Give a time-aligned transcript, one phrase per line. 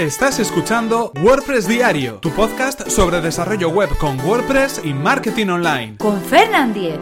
[0.00, 5.98] Estás escuchando WordPress Diario, tu podcast sobre desarrollo web con WordPress y marketing online.
[5.98, 6.98] Con Fernand Diez.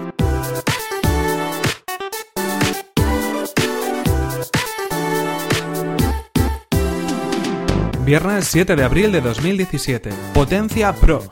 [8.04, 10.10] Viernes 7 de abril de 2017.
[10.34, 11.22] Potencia Pro.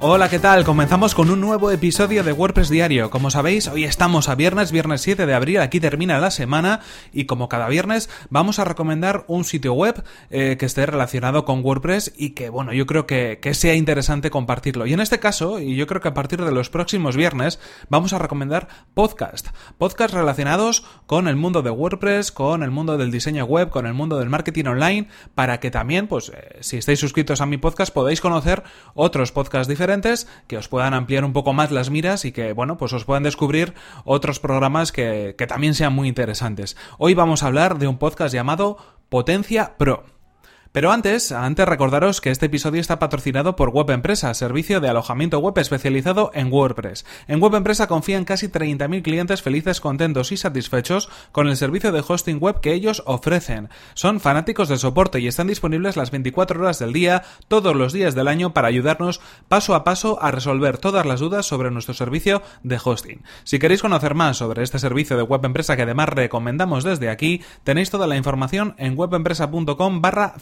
[0.00, 0.64] Hola, ¿qué tal?
[0.64, 3.10] Comenzamos con un nuevo episodio de WordPress Diario.
[3.10, 6.82] Como sabéis, hoy estamos a viernes, viernes 7 de abril, aquí termina la semana
[7.12, 11.64] y como cada viernes vamos a recomendar un sitio web eh, que esté relacionado con
[11.64, 14.86] WordPress y que, bueno, yo creo que, que, sea interesante compartirlo.
[14.86, 18.12] Y en este caso, y yo creo que a partir de los próximos viernes, vamos
[18.12, 19.48] a recomendar podcast.
[19.78, 23.94] Podcast relacionados con el mundo de WordPress, con el mundo del diseño web, con el
[23.94, 27.92] mundo del marketing online, para que también, pues, eh, si estáis suscritos a mi podcast,
[27.92, 28.62] podáis conocer
[28.94, 29.87] otros podcasts diferentes
[30.46, 33.22] que os puedan ampliar un poco más las miras y que, bueno, pues os puedan
[33.22, 33.72] descubrir
[34.04, 36.76] otros programas que, que también sean muy interesantes.
[36.98, 38.76] Hoy vamos a hablar de un podcast llamado
[39.08, 40.17] Potencia Pro.
[40.72, 45.38] Pero antes, antes recordaros que este episodio está patrocinado por Web Empresa, servicio de alojamiento
[45.38, 47.06] web especializado en WordPress.
[47.26, 52.04] En Web Empresa confían casi 30.000 clientes felices, contentos y satisfechos con el servicio de
[52.06, 53.70] hosting web que ellos ofrecen.
[53.94, 58.14] Son fanáticos del soporte y están disponibles las 24 horas del día, todos los días
[58.14, 62.42] del año para ayudarnos paso a paso a resolver todas las dudas sobre nuestro servicio
[62.62, 63.22] de hosting.
[63.44, 67.42] Si queréis conocer más sobre este servicio de Web Empresa que además recomendamos desde aquí,
[67.64, 70.34] tenéis toda la información en webempresa.com barra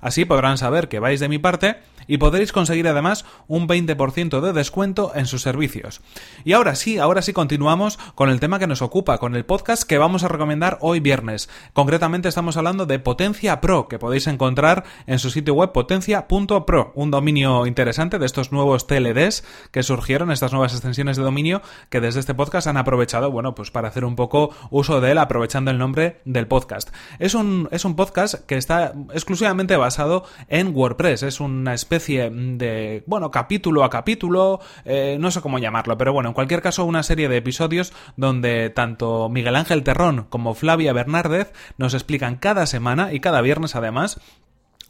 [0.00, 1.76] Así podrán saber que vais de mi parte
[2.06, 6.00] y podréis conseguir además un 20% de descuento en sus servicios.
[6.44, 9.84] Y ahora sí, ahora sí continuamos con el tema que nos ocupa, con el podcast
[9.84, 11.48] que vamos a recomendar hoy viernes.
[11.72, 17.10] Concretamente estamos hablando de Potencia Pro, que podéis encontrar en su sitio web potencia.pro, un
[17.10, 22.20] dominio interesante de estos nuevos TLDs que surgieron, estas nuevas extensiones de dominio que desde
[22.20, 25.78] este podcast han aprovechado, bueno, pues para hacer un poco uso de él, aprovechando el
[25.78, 26.90] nombre del podcast.
[27.18, 32.30] Es un, es un podcast que está exclusivamente basado en WordPress, es una especie especie
[32.30, 36.84] de, bueno, capítulo a capítulo, eh, no sé cómo llamarlo, pero bueno, en cualquier caso
[36.84, 42.66] una serie de episodios donde tanto Miguel Ángel Terrón como Flavia Bernárdez nos explican cada
[42.66, 44.20] semana y cada viernes además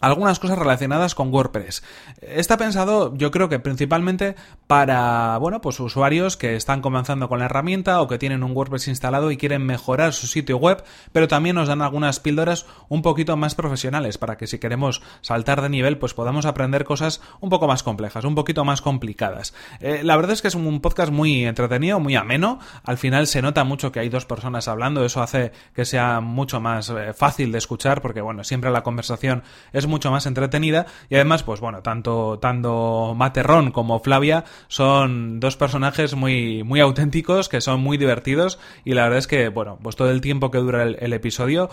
[0.04, 1.82] algunas cosas relacionadas con WordPress.
[2.20, 7.46] Está pensado, yo creo que principalmente para, bueno, pues usuarios que están comenzando con la
[7.46, 11.56] herramienta o que tienen un WordPress instalado y quieren mejorar su sitio web, pero también
[11.56, 15.98] nos dan algunas píldoras un poquito más profesionales para que si queremos saltar de nivel,
[15.98, 19.54] pues podamos aprender cosas un poco más complejas, un poquito más complicadas.
[19.80, 22.58] Eh, la verdad es que es un podcast muy entretenido, muy ameno.
[22.82, 26.60] Al final se nota mucho que hay dos personas hablando, eso hace que sea mucho
[26.60, 29.42] más eh, fácil de escuchar porque, bueno, siempre la conversación
[29.72, 35.38] es muy mucho más entretenida y además, pues bueno, tanto, tanto Materrón como Flavia son
[35.38, 39.78] dos personajes muy, muy auténticos, que son muy divertidos y la verdad es que, bueno,
[39.80, 41.70] pues todo el tiempo que dura el, episodio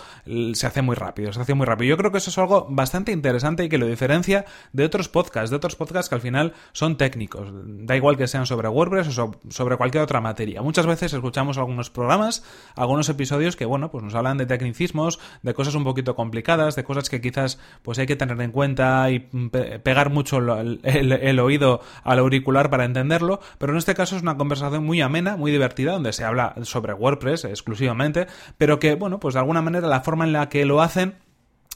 [0.53, 1.89] se hace muy rápido, se hace muy rápido.
[1.89, 5.49] Yo creo que eso es algo bastante interesante y que lo diferencia de otros podcasts,
[5.49, 7.49] de otros podcasts que al final son técnicos.
[7.51, 10.61] Da igual que sean sobre WordPress o sobre cualquier otra materia.
[10.61, 12.43] Muchas veces escuchamos algunos programas,
[12.75, 16.83] algunos episodios que, bueno, pues nos hablan de tecnicismos, de cosas un poquito complicadas, de
[16.83, 22.19] cosas que quizás pues hay que tener en cuenta y pegar mucho el, oído al
[22.19, 26.13] auricular para entenderlo, pero en este caso es una conversación muy amena, muy divertida, donde
[26.13, 28.27] se habla sobre WordPress exclusivamente,
[28.57, 31.15] pero que, bueno, pues de alguna manera la forma en la que lo hacen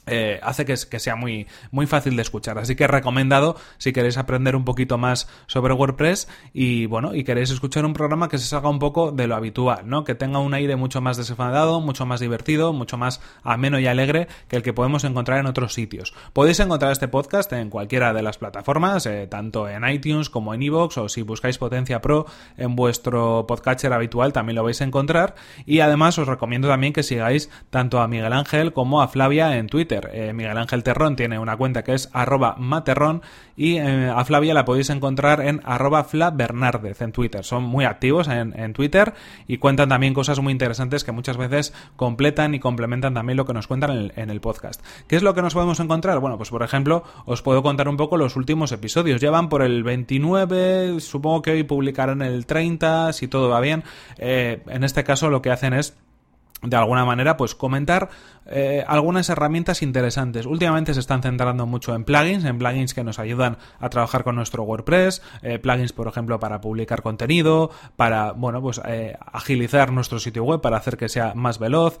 [0.06, 2.58] eh, hace que, sea muy, muy fácil de escuchar.
[2.58, 7.50] Así que recomendado si queréis aprender un poquito más sobre WordPress y bueno, y queréis
[7.50, 10.04] escuchar un programa que se salga un poco de lo habitual, ¿no?
[10.04, 14.28] Que tenga un aire mucho más desenfadado, mucho más divertido, mucho más ameno y alegre
[14.48, 16.14] que el que podemos encontrar en otros sitios.
[16.32, 20.62] Podéis encontrar este podcast en cualquiera de las plataformas, eh, tanto en iTunes como en
[20.62, 25.34] iVoox, o si buscáis Potencia Pro en vuestro podcatcher habitual también lo vais a encontrar.
[25.64, 29.66] Y además os recomiendo también que sigáis tanto a Miguel Ángel como a Flavia en
[29.66, 33.22] Twitter eh, Miguel Ángel Terrón tiene una cuenta que es arroba materrón
[33.56, 37.44] y eh, a Flavia la podéis encontrar en arroba flabernárdez en Twitter.
[37.44, 39.14] Son muy activos en, Twitter
[39.46, 43.54] y cuentan también cosas muy interesantes que muchas veces completan y complementan también lo que
[43.54, 44.84] nos cuentan en el, podcast.
[45.06, 46.18] ¿Qué es lo que nos podemos encontrar?
[46.20, 49.20] Bueno, pues por ejemplo, os puedo contar un poco los últimos episodios.
[49.20, 53.82] Ya van por el 29, supongo que hoy publicarán el 30, si todo va bien.
[54.18, 55.96] Eh, en este caso lo que hacen es
[56.62, 58.08] de alguna manera, pues comentar
[58.46, 60.46] eh, algunas herramientas interesantes.
[60.46, 64.36] Últimamente se están centrando mucho en plugins, en plugins que nos ayudan a trabajar con
[64.36, 70.18] nuestro WordPress, eh, plugins, por ejemplo, para publicar contenido, para, bueno, pues eh, agilizar nuestro
[70.18, 71.98] sitio web, para hacer que sea más veloz,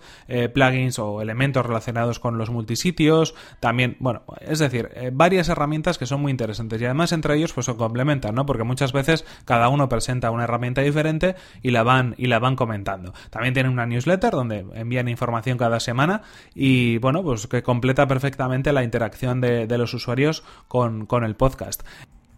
[0.54, 6.20] plugins o elementos relacionados con los multisitios, también, bueno, es decir, varias herramientas que son
[6.20, 8.46] muy interesantes y además entre ellos pues se complementan, ¿no?
[8.46, 12.56] Porque muchas veces cada uno presenta una herramienta diferente y la van y la van
[12.56, 13.12] comentando.
[13.30, 16.22] También tienen una newsletter donde donde envían información cada semana
[16.54, 21.82] y bueno, pues que completa perfectamente la interacción de, los usuarios con, con el podcast.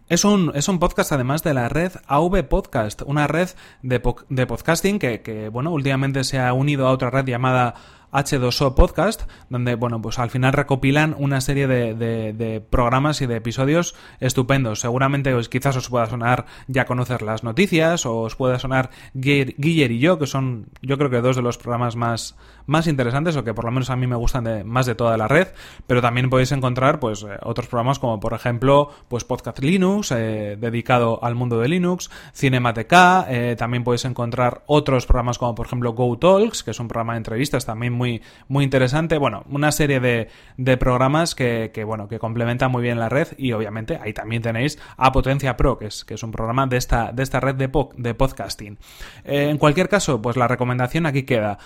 [0.09, 3.51] Es un, es un podcast además de la red AV Podcast, una red
[3.83, 4.01] de,
[4.31, 7.75] de podcasting que, que, bueno, últimamente se ha unido a otra red llamada
[8.13, 13.37] H2O Podcast, donde, bueno, pues al final recopilan una serie de, de, programas y de
[13.37, 14.81] episodios estupendos.
[14.81, 19.91] Seguramente, pues, quizás os pueda sonar ya conocer las noticias, o os pueda sonar Guiller
[19.91, 23.45] y yo, que son, yo creo que dos de los programas más, más interesantes, o
[23.45, 25.49] que por lo menos a mí me gustan de, más de toda la red,
[25.87, 30.57] pero también podéis encontrar, pues, eh, otros programas como, por ejemplo, pues Podcast Linux, eh,
[30.59, 35.93] dedicado al mundo de Linux, Cinemateca, eh, también podéis encontrar otros programas como, por ejemplo,
[35.93, 39.19] Go Talks, que es un programa de entrevistas también muy, muy interesante.
[39.19, 43.29] Bueno, una serie de, de programas que, que, bueno, que complementan muy bien la red
[43.37, 46.77] y obviamente ahí también tenéis a Potencia Pro, que es, que es un programa de
[46.77, 48.79] esta, de esta red de, de podcasting.
[49.25, 51.59] Eh, en cualquier caso, pues la recomendación aquí queda.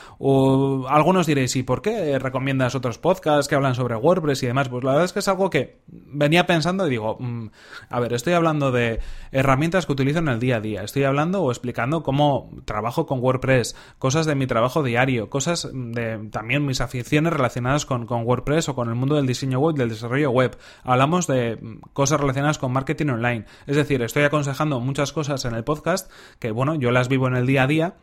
[0.88, 4.68] algunos diréis, ¿y por qué recomiendas otros podcasts que hablan sobre WordPress y demás?
[4.68, 7.46] Pues la verdad es que es algo que venía pensando y digo, mm,
[7.90, 9.00] a ver, estoy hablando de
[9.30, 13.20] herramientas que utilizo en el día a día, estoy hablando o explicando cómo trabajo con
[13.20, 18.74] WordPress, cosas de mi trabajo diario, cosas de también mis aficiones relacionadas con, WordPress o
[18.74, 20.56] con el mundo del diseño web, del desarrollo web.
[20.84, 21.58] Hablamos de
[21.92, 23.46] cosas relacionadas con marketing online.
[23.66, 27.36] Es decir, estoy aconsejando muchas cosas en el podcast que, bueno, yo las vivo en
[27.36, 27.94] el día a día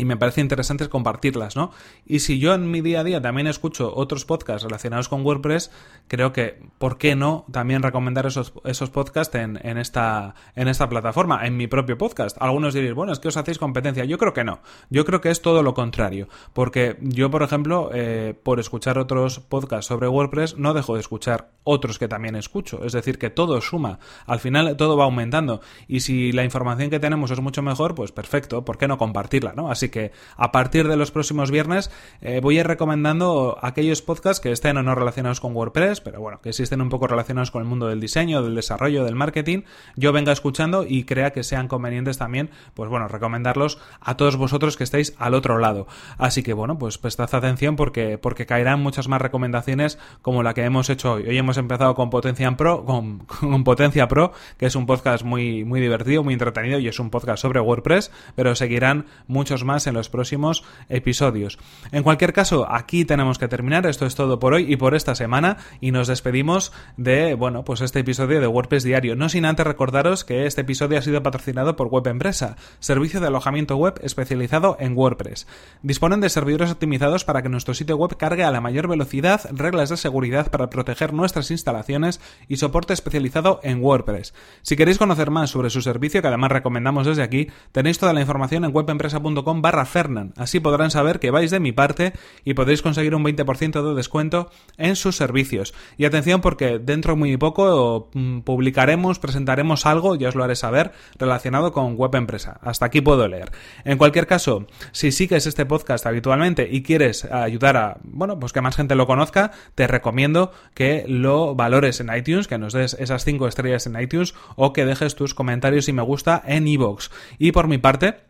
[0.00, 1.72] y me parece interesante compartirlas, ¿no?
[2.06, 5.70] Y si yo en mi día a día también escucho otros podcasts relacionados con WordPress,
[6.08, 10.88] creo que, ¿por qué no también recomendar esos, esos podcasts en, en, esta, en esta
[10.88, 12.38] plataforma, en mi propio podcast?
[12.40, 14.06] Algunos diréis, bueno, es que os hacéis competencia.
[14.06, 14.60] Yo creo que no.
[14.88, 16.28] Yo creo que es todo lo contrario.
[16.54, 21.50] Porque yo, por ejemplo, eh, por escuchar otros podcasts sobre WordPress, no dejo de escuchar
[21.64, 22.84] otros que también escucho.
[22.84, 23.98] Es decir, que todo suma.
[24.26, 25.60] Al final todo va aumentando.
[25.88, 28.64] Y si la información que tenemos es mucho mejor, pues perfecto.
[28.64, 29.70] ¿Por qué no compartirla, no?
[29.70, 31.90] Así que a partir de los próximos viernes
[32.20, 36.20] eh, voy a ir recomendando aquellos podcasts que estén o no relacionados con WordPress, pero
[36.20, 39.62] bueno, que existen un poco relacionados con el mundo del diseño, del desarrollo, del marketing,
[39.96, 44.76] yo venga escuchando y crea que sean convenientes también, pues bueno, recomendarlos a todos vosotros
[44.76, 45.86] que estéis al otro lado.
[46.18, 50.64] Así que bueno, pues prestad atención porque, porque caerán muchas más recomendaciones como la que
[50.64, 51.26] hemos hecho hoy.
[51.28, 55.64] Hoy hemos empezado con Potencia Pro, con, con Potencia Pro, que es un podcast muy,
[55.64, 59.94] muy divertido, muy entretenido y es un podcast sobre WordPress, pero seguirán muchos más en
[59.94, 61.58] los próximos episodios.
[61.92, 63.86] En cualquier caso, aquí tenemos que terminar.
[63.86, 67.80] Esto es todo por hoy y por esta semana y nos despedimos de, bueno, pues
[67.80, 69.16] este episodio de WordPress Diario.
[69.16, 73.28] No sin antes recordaros que este episodio ha sido patrocinado por Web Empresa, servicio de
[73.28, 75.46] alojamiento web especializado en WordPress.
[75.82, 79.90] Disponen de servidores optimizados para que nuestro sitio web cargue a la mayor velocidad, reglas
[79.90, 84.34] de seguridad para proteger nuestras instalaciones y soporte especializado en WordPress.
[84.62, 88.20] Si queréis conocer más sobre su servicio, que además recomendamos desde aquí, tenéis toda la
[88.20, 90.32] información en webempresa.com barra Fernan.
[90.36, 92.12] Así podrán saber que vais de mi parte
[92.44, 95.74] y podréis conseguir un 20% de descuento en sus servicios.
[95.96, 100.92] Y atención porque dentro muy poco mm, publicaremos, presentaremos algo, ya os lo haré saber,
[101.18, 102.58] relacionado con web empresa.
[102.62, 103.50] Hasta aquí puedo leer.
[103.84, 108.60] En cualquier caso, si sigues este podcast habitualmente y quieres ayudar a, bueno, pues que
[108.60, 113.24] más gente lo conozca, te recomiendo que lo valores en iTunes, que nos des esas
[113.24, 117.10] 5 estrellas en iTunes o que dejes tus comentarios y me gusta en iVoox.
[117.38, 118.29] Y por mi parte,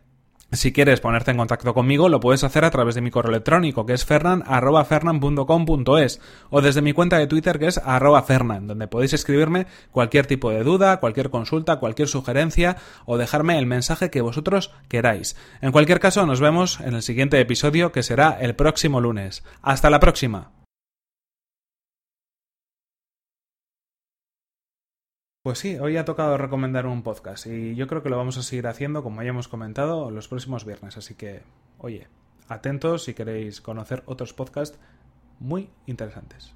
[0.53, 3.87] si quieres ponerte en contacto conmigo, lo puedes hacer a través de mi correo electrónico,
[3.87, 6.21] que es fernan.fernan.com.es,
[6.51, 7.81] o desde mi cuenta de Twitter, que es
[8.27, 13.67] fernan, donde podéis escribirme cualquier tipo de duda, cualquier consulta, cualquier sugerencia, o dejarme el
[13.67, 15.37] mensaje que vosotros queráis.
[15.61, 19.45] En cualquier caso, nos vemos en el siguiente episodio, que será el próximo lunes.
[19.63, 20.60] Hasta la próxima.
[25.51, 28.43] Pues sí, hoy ha tocado recomendar un podcast y yo creo que lo vamos a
[28.45, 30.97] seguir haciendo, como ya hemos comentado, los próximos viernes.
[30.97, 31.43] Así que,
[31.79, 32.07] oye,
[32.47, 34.79] atentos si queréis conocer otros podcasts
[35.41, 36.55] muy interesantes.